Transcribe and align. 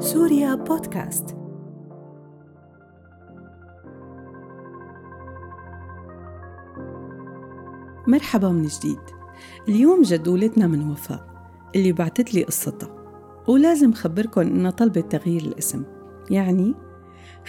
سوريا 0.00 0.54
بودكاست. 0.54 1.36
مرحبا 8.06 8.48
من 8.48 8.66
جديد. 8.66 8.98
اليوم 9.68 10.02
جدولتنا 10.02 10.66
من 10.66 10.90
وفاء 10.90 11.26
اللي 11.76 11.92
بعتت 11.92 12.34
لي 12.34 12.44
قصتها 12.44 12.88
ولازم 13.48 13.92
خبركن 13.92 14.46
إنها 14.46 14.70
طلبت 14.70 15.12
تغيير 15.12 15.42
الاسم. 15.42 15.84
يعني 16.30 16.74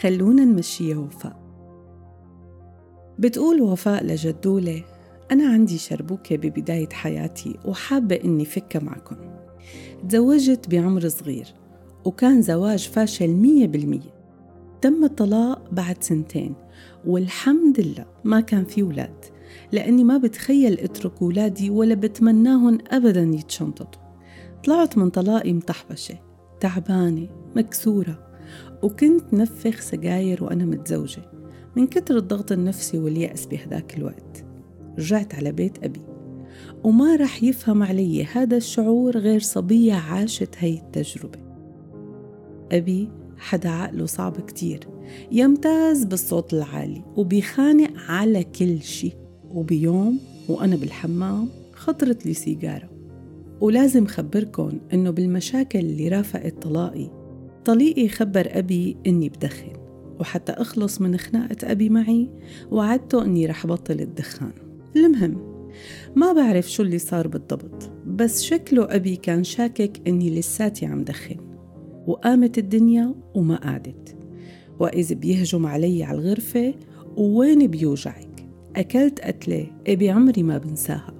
خلونا 0.00 0.44
نمشيها 0.44 0.98
وفاء. 0.98 1.40
بتقول 3.18 3.62
وفاء 3.62 4.04
لجدولة 4.04 4.84
أنا 5.32 5.48
عندي 5.48 5.78
شربوكة 5.78 6.36
ببداية 6.36 6.88
حياتي 6.92 7.58
وحابة 7.64 8.20
إني 8.24 8.44
فكها 8.44 8.80
معكم 8.80 9.16
تزوجت 10.08 10.70
بعمر 10.70 11.08
صغير. 11.08 11.54
وكان 12.08 12.42
زواج 12.42 12.88
فاشل 12.88 13.28
مية 13.28 13.66
بالمية. 13.66 14.18
تم 14.82 15.04
الطلاق 15.04 15.70
بعد 15.72 16.02
سنتين 16.02 16.54
والحمد 17.06 17.80
لله 17.80 18.06
ما 18.24 18.40
كان 18.40 18.64
في 18.64 18.82
ولاد 18.82 19.24
لأني 19.72 20.04
ما 20.04 20.18
بتخيل 20.18 20.80
اترك 20.80 21.22
ولادي 21.22 21.70
ولا 21.70 21.94
بتمناهم 21.94 22.78
أبدا 22.90 23.22
يتشنططوا. 23.22 24.02
طلعت 24.64 24.98
من 24.98 25.10
طلاقي 25.10 25.52
مطحبشة 25.52 26.14
تعبانة 26.60 27.28
مكسورة 27.56 28.18
وكنت 28.82 29.34
نفخ 29.34 29.80
سجاير 29.80 30.44
وأنا 30.44 30.64
متزوجة 30.64 31.22
من 31.76 31.86
كتر 31.86 32.16
الضغط 32.16 32.52
النفسي 32.52 32.98
واليأس 32.98 33.46
بهداك 33.46 33.98
الوقت. 33.98 34.44
رجعت 34.98 35.34
على 35.34 35.52
بيت 35.52 35.84
أبي 35.84 36.02
وما 36.84 37.16
رح 37.16 37.42
يفهم 37.42 37.82
علي 37.82 38.24
هذا 38.24 38.56
الشعور 38.56 39.18
غير 39.18 39.40
صبية 39.40 39.94
عاشت 39.94 40.54
هي 40.58 40.74
التجربة. 40.74 41.47
أبي 42.72 43.08
حدا 43.38 43.68
عقله 43.68 44.06
صعب 44.06 44.40
كتير. 44.40 44.80
يمتاز 45.32 46.04
بالصوت 46.04 46.54
العالي 46.54 47.02
وبيخانق 47.16 47.90
على 48.08 48.44
كل 48.44 48.82
شي 48.82 49.12
وبيوم 49.50 50.20
وأنا 50.48 50.76
بالحمام 50.76 51.48
خطرت 51.72 52.26
لي 52.26 52.34
سيجارة. 52.34 52.90
ولازم 53.60 54.06
خبركن 54.06 54.80
إنه 54.92 55.10
بالمشاكل 55.10 55.78
اللي 55.78 56.08
رافقت 56.08 56.62
طلاقي 56.62 57.10
طليقي 57.64 58.08
خبر 58.08 58.48
أبي 58.50 58.96
إني 59.06 59.28
بدخن. 59.28 59.72
وحتى 60.20 60.52
أخلص 60.52 61.00
من 61.00 61.16
خناقة 61.16 61.72
أبي 61.72 61.88
معي 61.88 62.30
وعدته 62.70 63.24
إني 63.24 63.46
رح 63.46 63.66
بطل 63.66 64.00
الدخان. 64.00 64.52
المهم 64.96 65.64
ما 66.16 66.32
بعرف 66.32 66.70
شو 66.70 66.82
اللي 66.82 66.98
صار 66.98 67.28
بالضبط 67.28 67.90
بس 68.06 68.42
شكله 68.42 68.94
أبي 68.94 69.16
كان 69.16 69.44
شاكك 69.44 70.08
إني 70.08 70.30
لساتي 70.38 70.86
عم 70.86 71.04
دخن. 71.04 71.47
وقامت 72.08 72.58
الدنيا 72.58 73.14
وما 73.34 73.56
قعدت. 73.56 74.16
وإذا 74.80 75.14
بيهجم 75.14 75.66
علي 75.66 76.04
على 76.04 76.18
الغرفة 76.18 76.74
ووين 77.16 77.66
بيوجعك؟ 77.66 78.48
أكلت 78.76 79.20
قتلة؟ 79.20 79.66
أبي 79.88 80.10
عمري 80.10 80.42
ما 80.42 80.58
بنساها. 80.58 81.14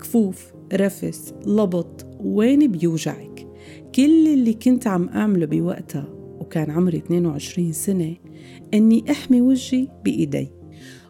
كفوف 0.00 0.52
رفس 0.72 1.34
لبط 1.46 2.06
وين 2.20 2.72
بيوجعك؟ 2.72 3.46
كل 3.94 4.28
اللي 4.28 4.54
كنت 4.54 4.86
عم 4.86 5.08
أعمله 5.08 5.46
بوقتها 5.46 6.08
وكان 6.40 6.70
عمري 6.70 6.98
22 6.98 7.72
سنة 7.72 8.16
إني 8.74 9.04
أحمي 9.10 9.40
وجهي 9.40 9.88
بإيدي. 10.04 10.48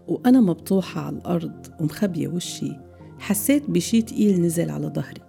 وأنا 0.09 0.41
مبطوحة 0.41 1.01
على 1.01 1.17
الأرض 1.17 1.67
ومخبية 1.81 2.29
وشي. 2.29 2.73
حسيت 3.19 3.71
بشي 3.71 4.03
تقيل 4.03 4.41
نزل 4.41 4.71
على 4.71 4.87
ظهري. 4.87 5.21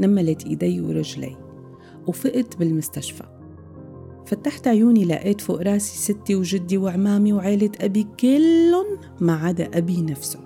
نملت 0.00 0.46
إيدي 0.46 0.80
ورجلي. 0.80 1.36
وفقت 2.06 2.56
بالمستشفى. 2.56 3.41
فتحت 4.32 4.68
عيوني 4.68 5.04
لقيت 5.04 5.40
فوق 5.40 5.62
راسي 5.62 5.98
ستي 5.98 6.34
وجدي 6.34 6.78
وعمامي 6.78 7.32
وعيلة 7.32 7.70
أبي 7.80 8.06
كلهم 8.20 8.86
ما 9.20 9.32
عدا 9.32 9.78
أبي 9.78 10.02
نفسه. 10.02 10.40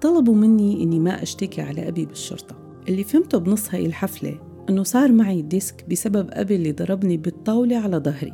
طلبوا 0.00 0.34
مني 0.34 0.82
إني 0.82 0.98
ما 0.98 1.22
أشتكي 1.22 1.62
على 1.62 1.88
أبي 1.88 2.06
بالشرطة. 2.06 2.56
اللي 2.88 3.04
فهمته 3.04 3.38
بنص 3.38 3.74
هاي 3.74 3.86
الحفلة 3.86 4.38
إنه 4.70 4.82
صار 4.82 5.12
معي 5.12 5.42
ديسك 5.42 5.84
بسبب 5.90 6.28
أبي 6.30 6.56
اللي 6.56 6.72
ضربني 6.72 7.16
بالطاولة 7.16 7.76
على 7.76 7.96
ظهري 7.96 8.32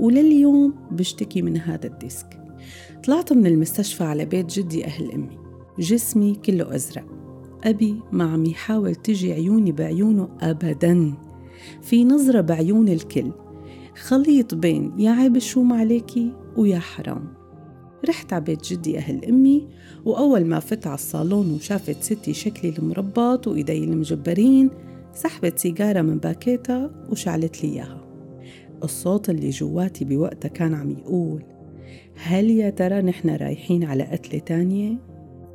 ولليوم 0.00 0.74
بشتكي 0.90 1.42
من 1.42 1.56
هذا 1.56 1.86
الديسك. 1.86 2.40
طلعت 3.06 3.32
من 3.32 3.46
المستشفى 3.46 4.04
على 4.04 4.24
بيت 4.24 4.58
جدي 4.58 4.84
أهل 4.84 5.12
أمي. 5.12 5.38
جسمي 5.78 6.34
كله 6.34 6.74
أزرق. 6.74 7.06
أبي 7.64 8.00
ما 8.12 8.24
عم 8.24 8.44
يحاول 8.44 8.94
تجي 8.94 9.32
عيوني 9.32 9.72
بعيونه 9.72 10.28
أبدا. 10.40 11.14
في 11.82 12.04
نظرة 12.04 12.40
بعيون 12.40 12.88
الكل. 12.88 13.32
خليط 13.96 14.54
بين 14.54 14.92
يا 14.98 15.10
عيب 15.10 15.36
الشوم 15.36 15.72
عليكي 15.72 16.32
ويا 16.56 16.78
حرام. 16.78 17.34
رحت 18.08 18.32
على 18.32 18.44
بيت 18.44 18.72
جدي 18.72 18.98
أهل 18.98 19.24
أمي 19.24 19.68
وأول 20.04 20.44
ما 20.44 20.60
فت 20.60 20.86
على 20.86 20.94
الصالون 20.94 21.50
وشافت 21.50 22.02
ستي 22.02 22.32
شكلي 22.32 22.74
المربط 22.78 23.48
وإيدي 23.48 23.84
المجبرين 23.84 24.70
سحبت 25.14 25.58
سيجارة 25.58 26.02
من 26.02 26.18
باكيتها 26.18 26.90
وشعلت 27.10 27.64
لي 27.64 27.72
إياها. 27.72 28.04
الصوت 28.84 29.30
اللي 29.30 29.50
جواتي 29.50 30.04
بوقتها 30.04 30.48
كان 30.48 30.74
عم 30.74 30.90
يقول 30.90 31.42
هل 32.14 32.50
يا 32.50 32.70
ترى 32.70 33.02
نحن 33.02 33.30
رايحين 33.30 33.84
على 33.84 34.02
قتلة 34.02 34.38
تانية؟ 34.38 34.96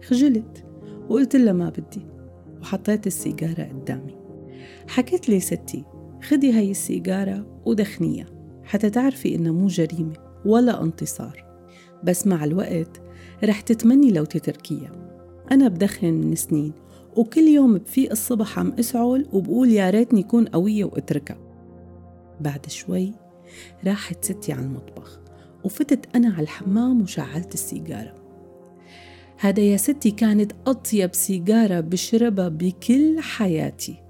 خجلت 0.08 0.66
وقلت 1.10 1.36
لها 1.36 1.54
ما 1.54 1.70
بدي 1.70 2.06
وحطيت 2.62 3.08
السيجارة 3.08 3.64
قدامي. 3.64 4.16
حكت 4.88 5.30
لي 5.30 5.40
ستي 5.40 5.84
خدي 6.24 6.52
هاي 6.52 6.72
السيجارة 6.72 7.62
ودخنيها 7.66 8.26
حتى 8.64 8.90
تعرفي 8.90 9.36
إنها 9.36 9.52
مو 9.52 9.68
جريمة 9.68 10.14
ولا 10.46 10.84
انتصار. 10.84 11.46
بس 12.04 12.28
مع 12.28 12.44
الوقت 12.44 13.02
رح 13.44 13.62
تتمني 13.62 14.12
لو 14.12 14.26
تتركيها 14.26 14.92
أنا 15.52 15.68
بدخن 15.68 16.14
من 16.14 16.36
سنين 16.36 16.74
وكل 17.18 17.42
يوم 17.42 17.78
بفيق 17.78 18.12
الصبح 18.12 18.60
عم 18.60 18.74
أسعل 18.80 19.26
وبقول 19.34 19.70
يا 19.70 19.90
ريتني 19.90 20.24
كون 20.24 20.46
قوية 20.46 20.86
وأتركها. 20.86 21.38
بعد 22.42 22.70
شوي 22.70 23.12
راحت 23.88 24.26
ستي 24.26 24.54
على 24.54 24.66
المطبخ 24.66 25.20
وفتت 25.64 26.16
أنا 26.16 26.34
على 26.34 26.42
الحمام 26.44 27.02
وشعلت 27.02 27.54
السيجارة. 27.54 28.14
هذا 29.38 29.60
يا 29.62 29.78
ستي 29.78 30.12
كانت 30.12 30.52
أطيب 30.68 31.16
سيجارة 31.16 31.80
بشربها 31.80 32.50
بكل 32.50 33.20
حياتي. 33.20 34.09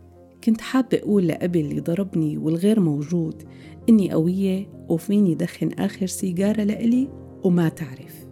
كنت 0.49 0.61
حابة 0.61 0.97
أقول 0.97 1.27
لأبي 1.27 1.61
اللي 1.61 1.79
ضربني 1.79 2.37
والغير 2.37 2.79
موجود 2.79 3.43
إني 3.89 4.11
قوية 4.11 4.67
وفيني 4.89 5.35
دخن 5.35 5.71
آخر 5.79 6.05
سيجارة 6.05 6.63
لإلي 6.63 7.07
وما 7.43 7.69
تعرف. 7.69 8.27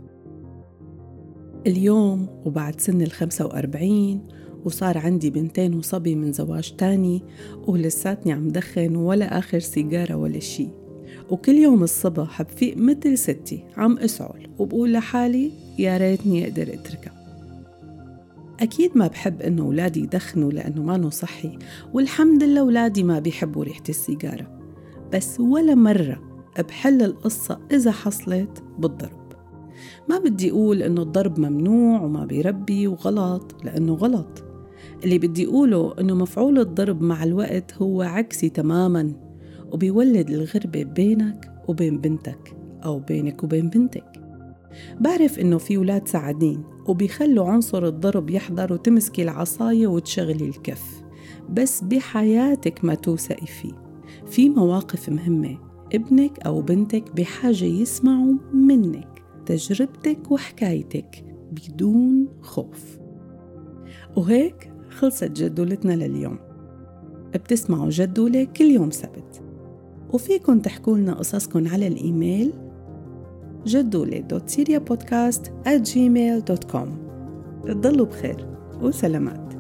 اليوم 1.68 2.28
وبعد 2.46 2.82
سن 2.82 3.02
الخمسة 3.02 3.46
وأربعين 3.46 4.22
وصار 4.66 4.98
عندي 4.98 5.30
بنتين 5.30 5.74
وصبي 5.74 6.16
من 6.16 6.32
زواج 6.32 6.76
تاني 6.78 7.24
ولساتني 7.68 8.34
عم 8.34 8.50
دخن 8.50 8.96
ولا 8.96 9.38
آخر 9.38 9.60
سيجارة 9.60 10.16
ولا 10.16 10.40
شي. 10.40 10.68
وكل 11.30 11.56
يوم 11.56 11.84
الصبح 11.84 12.42
بفيق 12.42 12.78
مثل 12.78 13.18
ستي 13.18 13.64
عم 13.76 13.98
أسعل 13.98 14.48
وبقول 14.60 14.94
لحالي 14.94 15.52
يا 15.80 15.98
ريتني 15.98 16.44
أقدر 16.44 16.74
أتركها. 16.74 17.17
أكيد 18.60 18.92
ما 18.98 19.08
بحب 19.08 19.42
إنه 19.42 19.64
أولادي 19.64 20.00
يدخنوا 20.00 20.52
لأنه 20.52 20.84
ما 20.84 21.10
صحي 21.10 21.60
والحمد 21.94 22.44
لله 22.44 22.62
أولادي 22.62 23.04
ما 23.04 23.20
بيحبوا 23.20 23.64
ريحة 23.64 23.84
السيجارة. 23.90 24.60
بس 25.14 25.40
ولا 25.40 25.76
مرة 25.76 26.44
بحل 26.60 27.02
القصة 27.02 27.60
إذا 27.72 27.92
حصلت 27.92 28.64
بالضرب. 28.80 29.34
ما 30.10 30.20
بدي 30.20 30.52
أقول 30.52 30.84
إنه 30.84 31.02
الضرب 31.02 31.40
ممنوع 31.40 32.02
وما 32.02 32.26
بيربي 32.26 32.88
وغلط 32.88 33.56
لأنه 33.64 33.94
غلط. 33.94 34.44
اللي 35.04 35.20
بدي 35.20 35.46
أقوله 35.46 35.94
إنه 36.00 36.16
مفعول 36.16 36.60
الضرب 36.60 37.02
مع 37.02 37.24
الوقت 37.24 37.74
هو 37.74 38.02
عكسي 38.02 38.50
تماماً 38.50 39.28
وبيولد 39.72 40.30
الغربة 40.30 40.84
بينك 40.84 41.52
وبين 41.68 41.98
بنتك 41.98 42.58
أو 42.86 43.00
بينك 43.00 43.44
وبين 43.44 43.70
بنتك. 43.70 44.27
بعرف 45.00 45.40
إنه 45.40 45.58
في 45.58 45.78
ولاد 45.78 46.08
سعدين 46.08 46.64
وبيخلوا 46.88 47.46
عنصر 47.46 47.88
الضرب 47.88 48.30
يحضر 48.30 48.74
وتمسكي 48.74 49.24
العصاية 49.24 49.88
وتشغلي 49.88 50.46
الكف. 50.50 51.04
بس 51.50 51.84
بحياتك 51.84 52.86
ما 52.86 52.96
توثقي 52.96 53.46
فيه. 53.46 53.74
في 54.26 54.50
مواقف 54.50 55.10
مهمة 55.10 55.58
ابنك 55.94 56.40
أو 56.40 56.62
بنتك 56.62 57.16
بحاجة 57.16 57.66
يسمعوا 57.66 58.34
منك 58.54 59.24
تجربتك 59.46 60.32
وحكايتك 60.32 61.26
بدون 61.52 62.28
خوف. 62.42 63.00
وهيك 64.16 64.72
خلصت 64.90 65.32
جدولتنا 65.32 65.94
لليوم. 65.94 66.40
بتسمعوا 67.34 67.90
جدولة 67.90 68.44
كل 68.44 68.66
يوم 68.66 68.92
سبت. 68.92 69.42
وفيكن 70.14 70.62
تحكوا 70.62 70.98
لنا 70.98 71.14
قصصكن 71.14 71.68
على 71.68 71.88
الإيميل 71.88 72.54
جدولة.سيريا 73.68 74.78
بودكاست 74.78 75.52
at 75.66 75.90
gmail.com 75.90 76.88
تضلوا 77.66 78.06
بخير 78.06 78.46
وسلامات. 78.82 79.57